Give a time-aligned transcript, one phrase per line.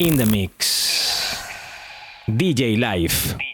[0.00, 1.36] in the mix.
[2.26, 3.49] DJ Life.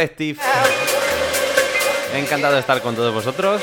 [0.00, 0.40] Collective.
[2.14, 3.60] Encantado de estar con todos vosotros.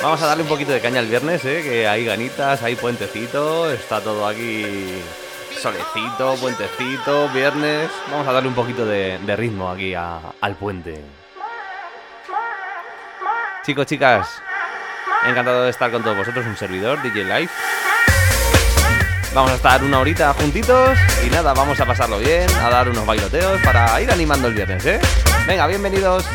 [0.00, 1.60] Vamos a darle un poquito de caña el viernes, ¿eh?
[1.62, 4.64] que hay ganitas, hay puentecito, está todo aquí
[5.58, 7.90] solecito, puentecito, viernes.
[8.10, 11.04] Vamos a darle un poquito de, ritmo aquí al puente.
[13.66, 14.42] Chicos, chicas,
[15.26, 17.61] encantado de estar con todos vosotros, un servidor, DJ Life.
[19.34, 23.06] Vamos a estar una horita juntitos y nada, vamos a pasarlo bien, a dar unos
[23.06, 25.00] bailoteos para ir animando el viernes, ¿eh?
[25.46, 26.26] Venga, bienvenidos.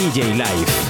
[0.00, 0.89] DJ Life.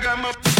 [0.00, 0.59] I got my.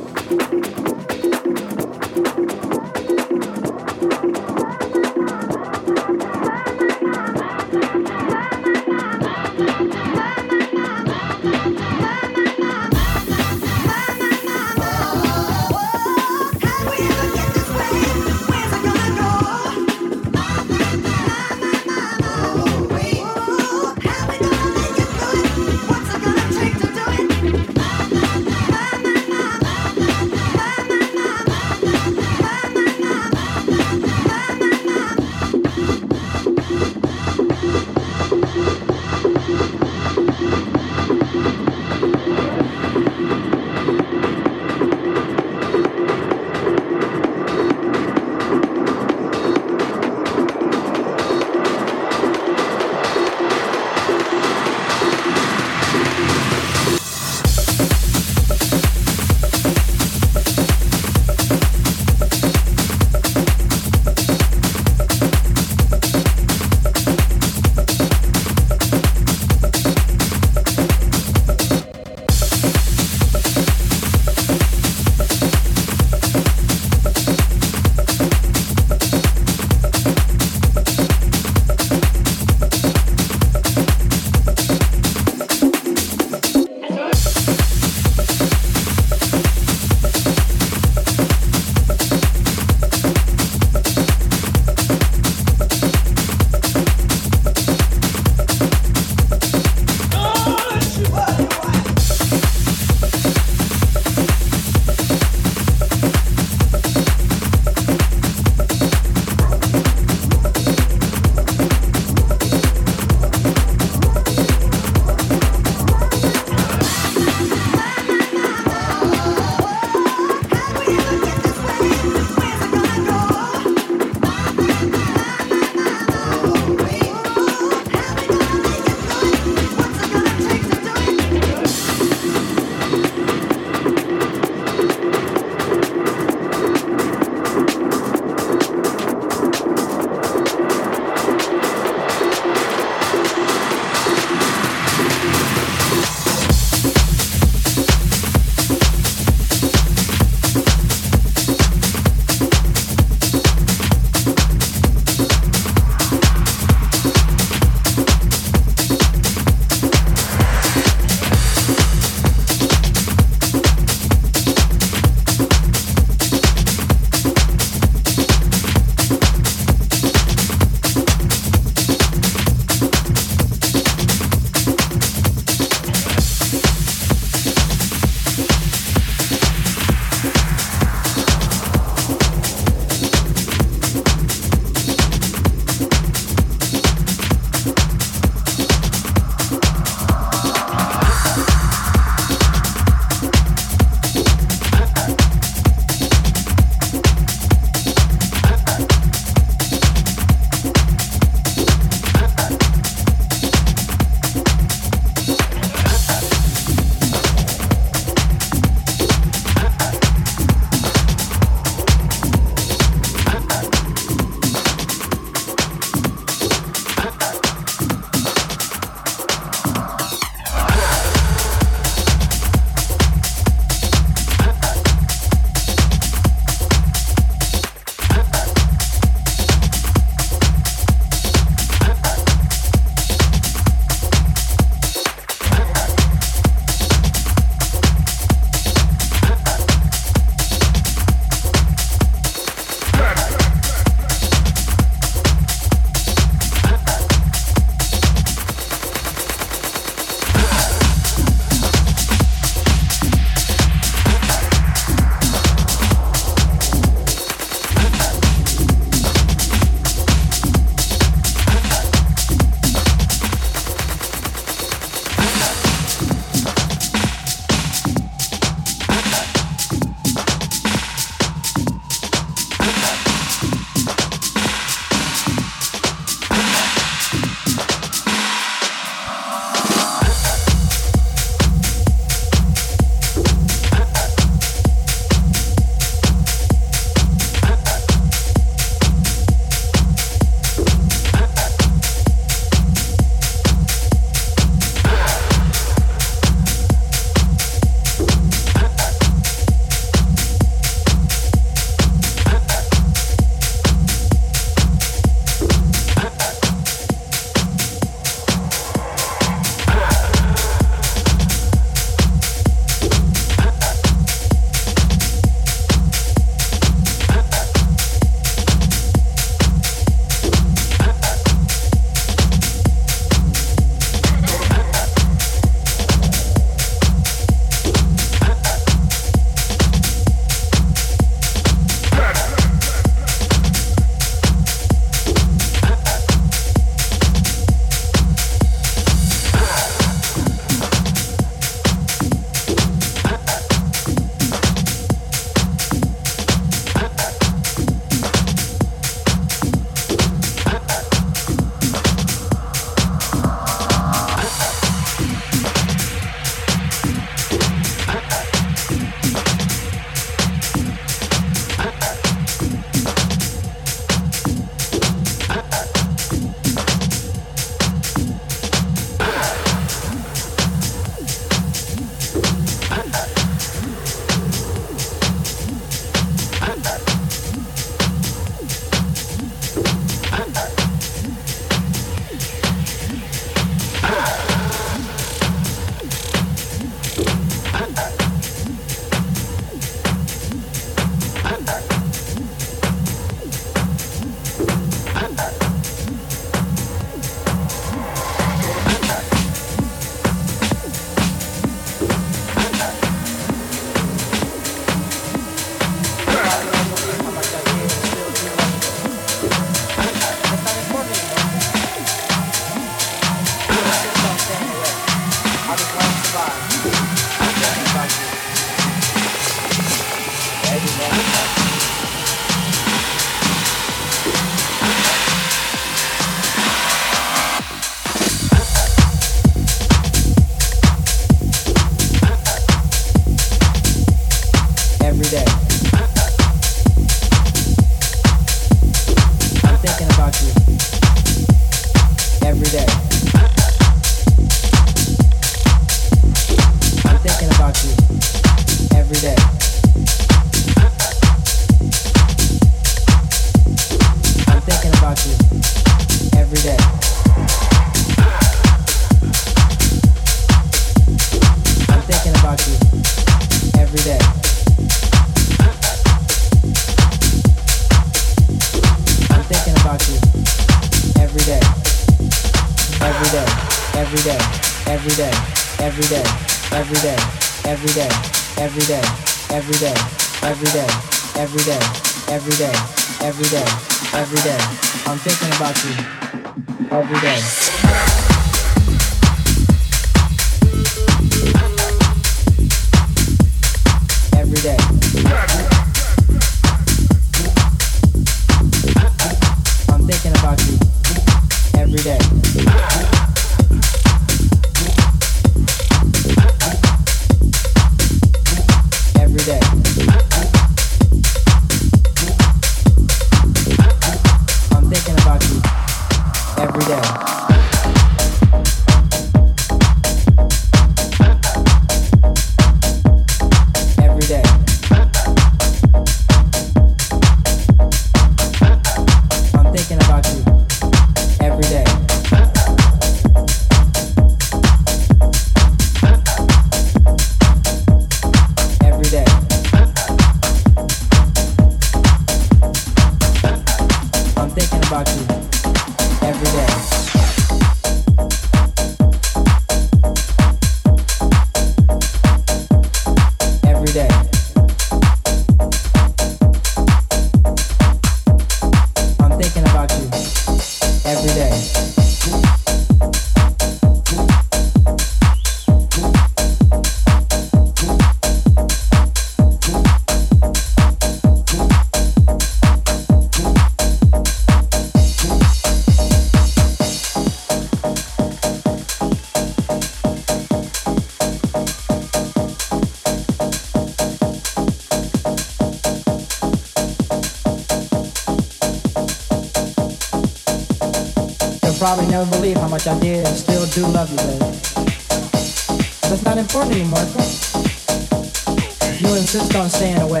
[598.80, 600.00] You insist on staying away.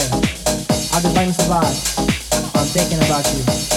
[0.92, 1.64] I'll just let survive.
[2.54, 3.73] I'm thinking about you.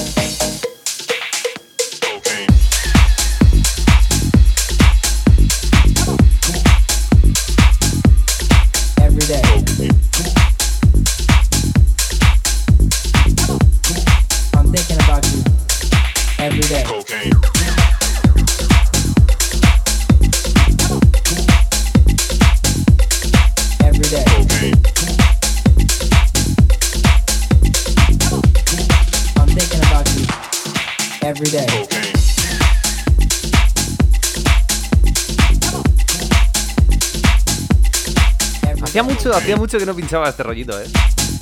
[39.00, 40.88] Hacía mucho que no pinchaba este rollito, ¿eh?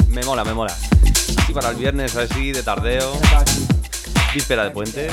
[0.10, 0.76] Me mola, me mola.
[1.38, 3.14] Así para el viernes, así, de tardeo.
[4.34, 5.10] Víspera de puente.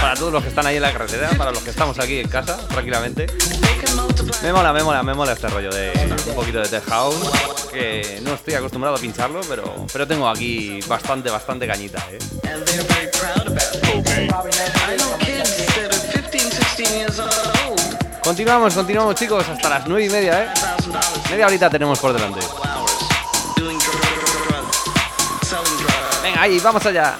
[0.00, 2.28] Para todos los que están ahí en la carretera, para los que estamos aquí en
[2.28, 3.26] casa, tranquilamente.
[4.42, 5.92] Me mola, me mola, me mola este rollo de
[6.28, 7.30] un poquito de tech house.
[7.72, 12.18] Que no estoy acostumbrado a pincharlo, pero, pero tengo aquí bastante, bastante cañita, ¿eh?
[18.26, 20.48] Continuamos, continuamos chicos, hasta las 9 y media, ¿eh?
[21.30, 22.40] Media horita tenemos por delante.
[26.24, 27.14] Venga, ahí, vamos allá.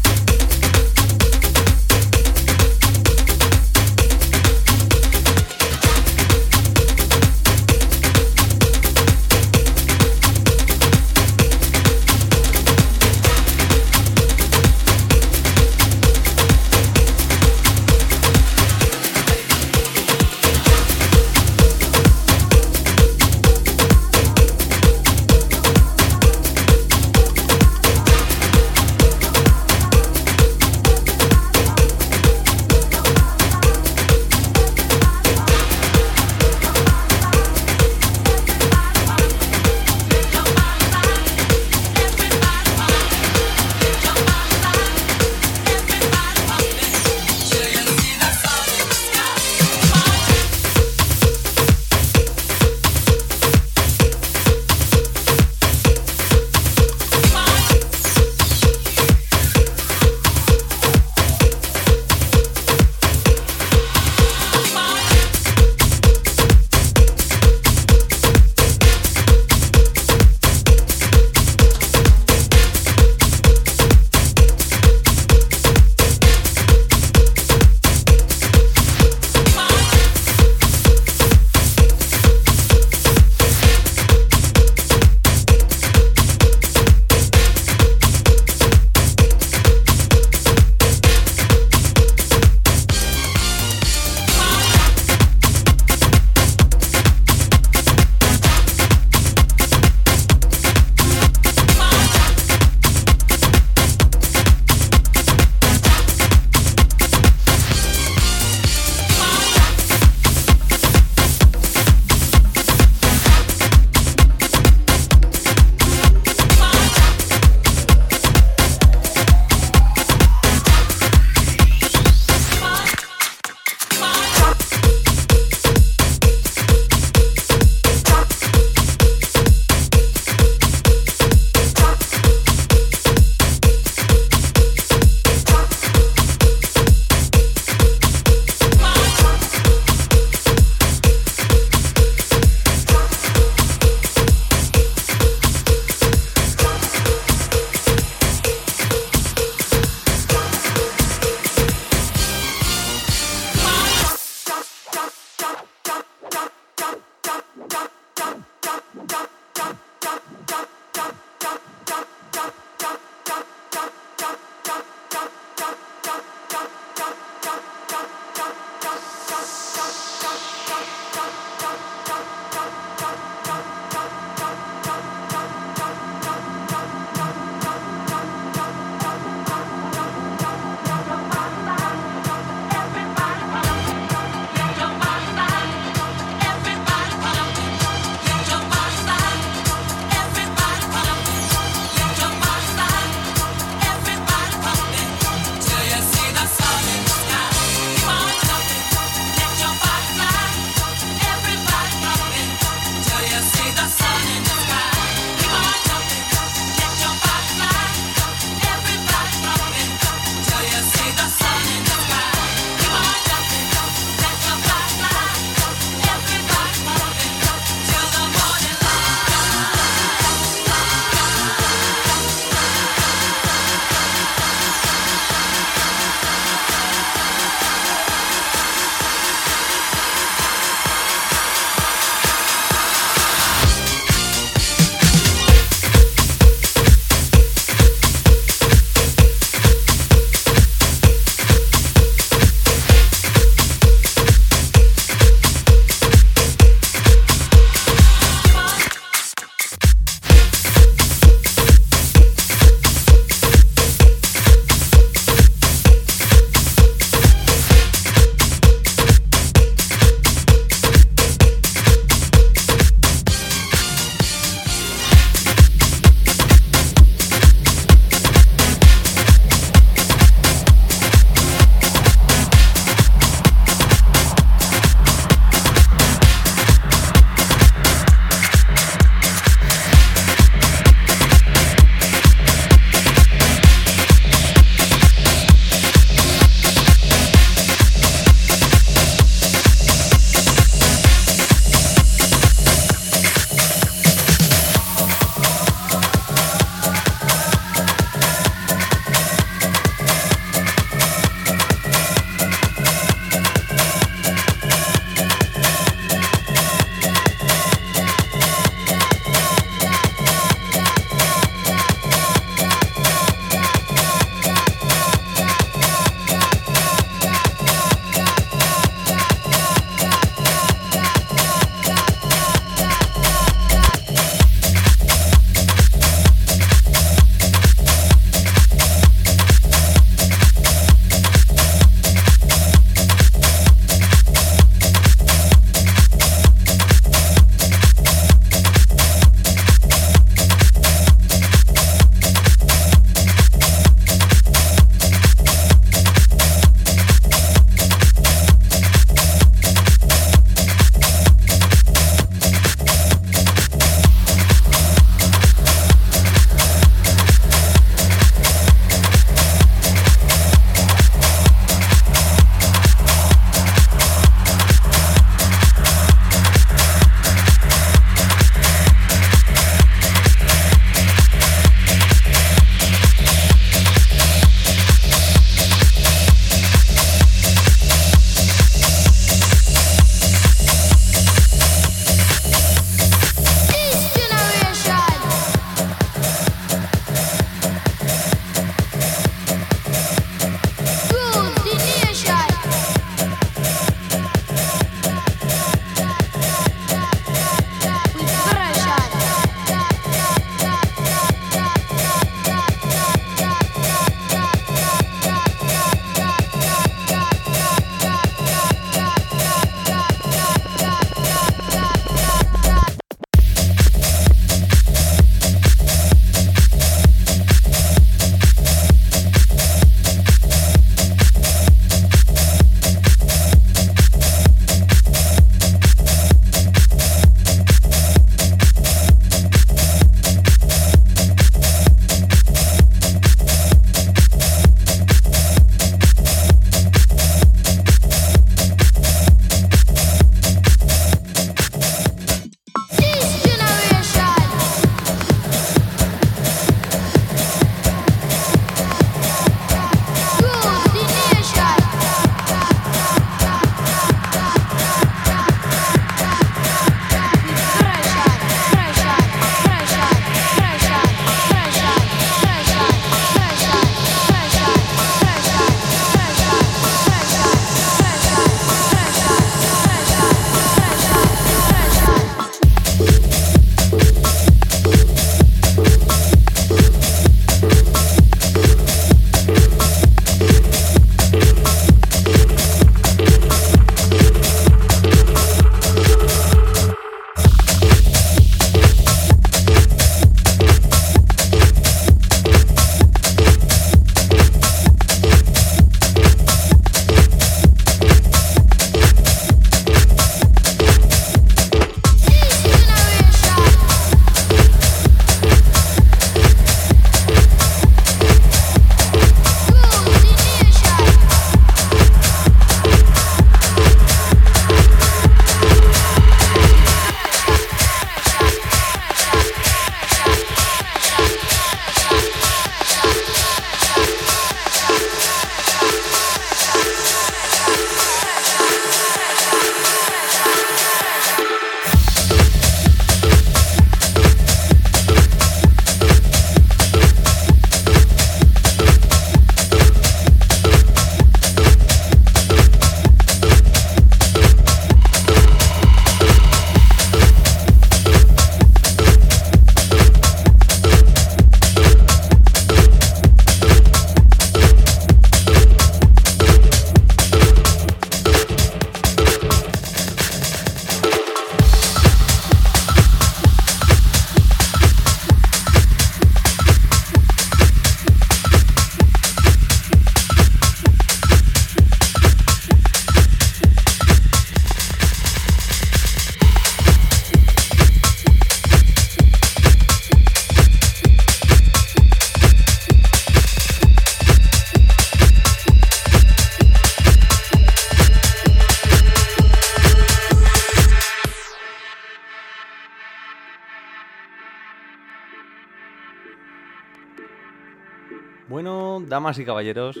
[599.12, 600.00] Damas y caballeros,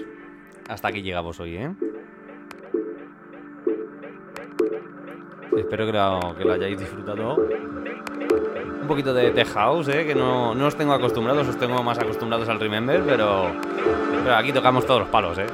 [0.70, 1.70] hasta aquí llegamos hoy, ¿eh?
[5.54, 5.92] Espero que
[6.44, 7.36] lo, hayáis disfrutado.
[7.36, 10.06] Un poquito de tech house, ¿eh?
[10.06, 13.52] Que no, no os tengo acostumbrados, os tengo más acostumbrados al Remember, pero,
[14.24, 15.46] pero aquí tocamos todos los palos, ¿eh?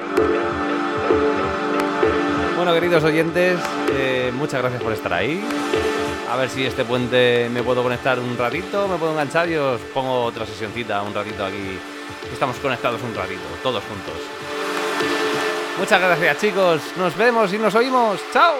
[2.57, 3.59] Bueno, queridos oyentes,
[3.91, 5.43] eh, muchas gracias por estar ahí.
[6.31, 9.81] A ver si este puente me puedo conectar un ratito, me puedo enganchar y os
[9.93, 11.98] pongo otra sesioncita un ratito aquí.
[12.33, 14.15] Estamos conectados un ratito, todos juntos.
[15.79, 18.21] Muchas gracias chicos, nos vemos y nos oímos.
[18.33, 18.55] ¡Chao!